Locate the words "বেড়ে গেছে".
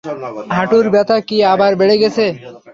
1.79-2.25